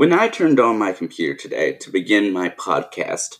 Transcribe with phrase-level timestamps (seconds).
[0.00, 3.36] When I turned on my computer today to begin my podcast,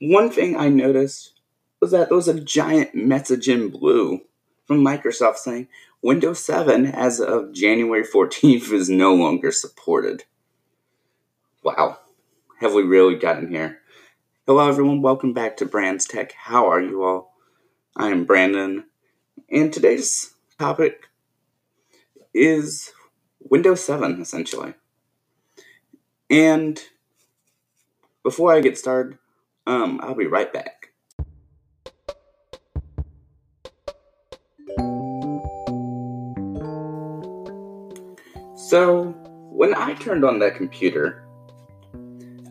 [0.00, 1.32] one thing I noticed
[1.80, 4.20] was that there was a giant message in blue
[4.64, 5.66] from Microsoft saying
[6.00, 10.22] Windows 7 as of January 14th is no longer supported.
[11.64, 11.98] Wow,
[12.60, 13.80] have we really gotten here?
[14.46, 15.02] Hello, everyone.
[15.02, 16.30] Welcome back to Brands Tech.
[16.30, 17.34] How are you all?
[17.96, 18.84] I am Brandon,
[19.50, 21.08] and today's topic
[22.32, 22.92] is
[23.40, 24.74] Windows 7, essentially.
[26.30, 26.80] And
[28.22, 29.18] before I get started,
[29.66, 30.90] um, I'll be right back.
[38.68, 39.14] So,
[39.50, 41.24] when I turned on that computer,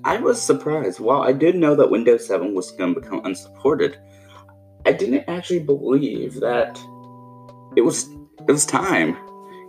[0.04, 1.00] I was surprised.
[1.00, 4.00] While I did know that Windows 7 was going to become unsupported,
[4.86, 6.80] I didn't actually believe that
[7.76, 8.10] it was
[8.48, 9.16] it was time.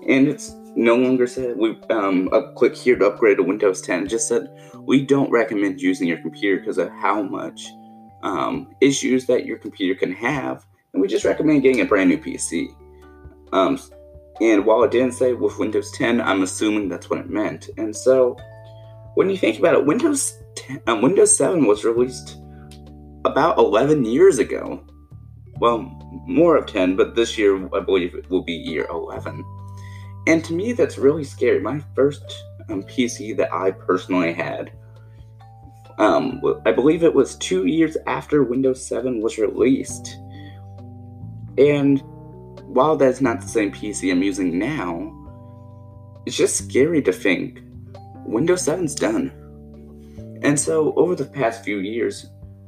[0.07, 4.05] And it's no longer said we um a click here to upgrade to Windows 10.
[4.05, 7.69] It just said we don't recommend using your computer because of how much
[8.23, 12.19] um, issues that your computer can have, and we just recommend getting a brand new
[12.19, 12.75] PC.
[13.53, 13.79] Um,
[14.41, 17.71] and while it didn't say with Windows 10, I'm assuming that's what it meant.
[17.77, 18.37] And so,
[19.15, 22.39] when you think about it, Windows 10, um, Windows 7 was released
[23.25, 24.85] about 11 years ago.
[25.59, 25.79] Well,
[26.27, 29.45] more of 10, but this year I believe it will be year 11.
[30.29, 31.59] And to me, that's really scary.
[31.59, 34.71] My first um, PC that I personally had,
[35.97, 40.19] um, I believe it was two years after Windows 7 was released.
[41.57, 42.03] And
[42.67, 45.15] while that's not the same PC I'm using now,
[46.27, 47.63] it's just scary to think
[48.27, 49.33] Windows 7's done.
[50.43, 52.27] And so, over the past few years,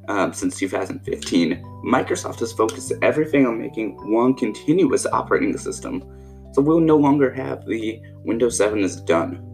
[0.08, 6.03] um, since 2015, Microsoft has focused everything on making one continuous operating system
[6.52, 9.46] so we'll no longer have the Windows 7 is done.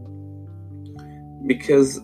[1.47, 2.00] Because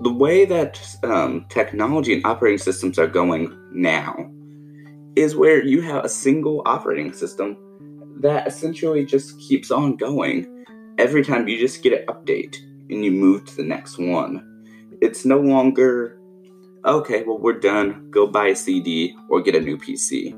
[0.00, 4.30] the way that um, technology and operating systems are going now
[5.16, 7.56] is where you have a single operating system
[8.20, 10.64] that essentially just keeps on going
[10.98, 12.56] every time you just get an update
[12.90, 14.50] and you move to the next one.
[15.00, 16.18] It's no longer,
[16.84, 20.32] okay, well, we're done, go buy a CD or get a new PC.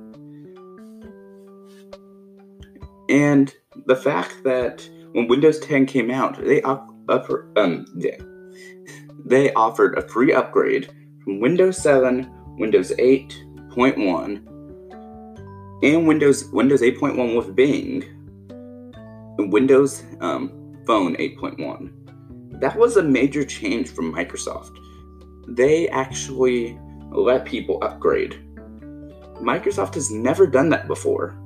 [3.09, 3.55] And
[3.87, 8.17] the fact that when Windows 10 came out, they up, up um yeah,
[9.25, 10.91] they offered a free upgrade
[11.25, 14.47] from Windows 7, Windows 8.1,
[15.83, 18.03] and Windows Windows 8.1 with Bing,
[19.39, 20.51] and Windows um,
[20.87, 22.61] Phone 8.1.
[22.61, 24.77] That was a major change from Microsoft.
[25.49, 26.79] They actually
[27.11, 28.43] let people upgrade.
[29.41, 31.37] Microsoft has never done that before,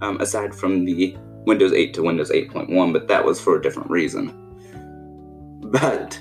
[0.00, 1.16] um, aside from the
[1.46, 4.32] Windows 8 to Windows 8.1, but that was for a different reason.
[5.60, 6.20] But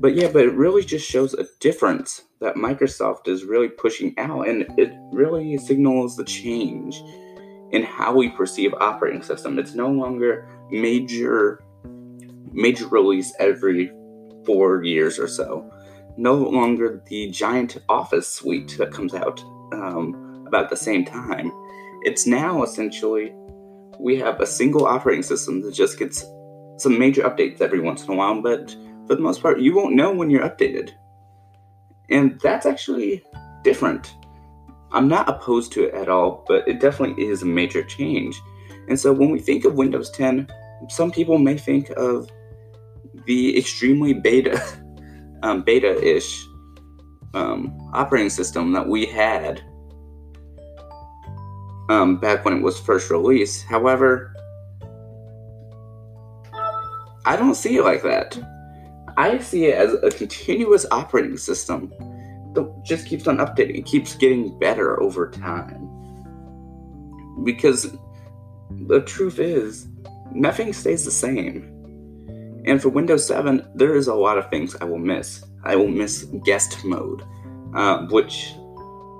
[0.00, 4.48] but yeah, but it really just shows a difference that Microsoft is really pushing out
[4.48, 7.00] and it really signals the change
[7.70, 9.60] in how we perceive operating system.
[9.60, 11.62] It's no longer major
[12.50, 13.92] major release every
[14.44, 15.72] 4 years or so.
[16.16, 19.40] No longer the giant office suite that comes out
[19.72, 21.50] um, about the same time.
[22.04, 23.32] It's now essentially
[23.98, 26.24] we have a single operating system that just gets
[26.78, 28.74] some major updates every once in a while, but
[29.06, 30.90] for the most part, you won't know when you're updated.
[32.10, 33.22] And that's actually
[33.62, 34.14] different.
[34.90, 38.40] I'm not opposed to it at all, but it definitely is a major change.
[38.88, 40.48] And so when we think of Windows 10,
[40.88, 42.28] some people may think of
[43.26, 44.60] the extremely beta,
[45.42, 46.44] um, beta-ish
[47.34, 49.62] um, operating system that we had
[51.88, 53.64] um, back when it was first released.
[53.64, 54.34] However,
[57.24, 58.38] I don't see it like that.
[59.16, 61.92] I see it as a continuous operating system
[62.54, 63.78] that just keeps on updating.
[63.78, 65.88] It keeps getting better over time.
[67.44, 67.96] Because
[68.70, 69.86] the truth is,
[70.32, 71.68] nothing stays the same.
[72.64, 75.44] And for Windows 7, there is a lot of things I will miss.
[75.64, 77.22] I will miss guest mode,
[77.74, 78.54] uh, which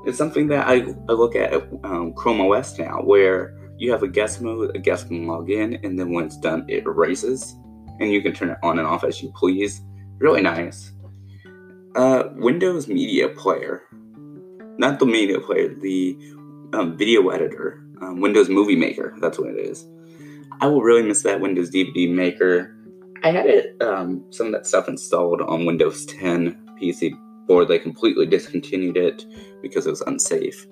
[0.04, 1.52] it's something that I, I look at
[1.84, 5.74] um, Chrome OS now, where you have a guest mode, a guest can log in,
[5.84, 7.56] and then when it's done, it erases,
[8.00, 9.80] and you can turn it on and off as you please.
[10.18, 10.92] Really nice.
[11.94, 13.82] Uh, Windows Media Player,
[14.78, 16.16] not the media player, the
[16.72, 19.14] um, video editor, um, Windows Movie Maker.
[19.20, 19.86] That's what it is.
[20.60, 22.74] I will really miss that Windows DVD Maker.
[23.22, 27.16] I had it um, some of that stuff installed on Windows 10 PC
[27.48, 29.24] or they completely discontinued it
[29.62, 30.66] because it was unsafe.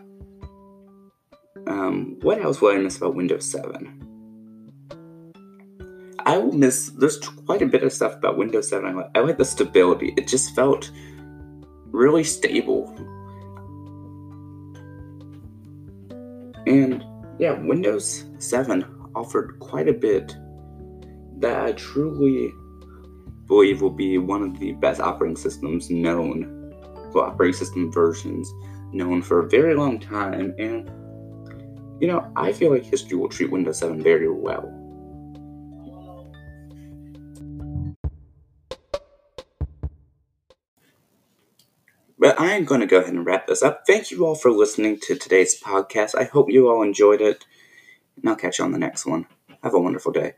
[1.67, 4.07] Um, what else will I miss about Windows 7?
[6.27, 6.91] I will miss.
[6.91, 8.85] There's quite a bit of stuff about Windows 7.
[8.87, 10.15] I like, I like the stability.
[10.17, 10.91] It just felt
[11.87, 12.95] really stable.
[16.67, 17.05] And
[17.39, 18.85] yeah, Windows 7
[19.15, 20.37] offered quite a bit
[21.39, 22.53] that I truly
[23.47, 26.60] believe will be one of the best operating systems known,
[27.19, 28.53] operating system versions
[28.93, 30.55] known for a very long time.
[30.59, 30.89] And,
[32.01, 34.77] you know, I feel like history will treat Windows 7 very well.
[42.19, 43.85] But I am going to go ahead and wrap this up.
[43.87, 46.15] Thank you all for listening to today's podcast.
[46.15, 47.47] I hope you all enjoyed it,
[48.17, 49.27] and I'll catch you on the next one.
[49.63, 50.35] Have a wonderful day.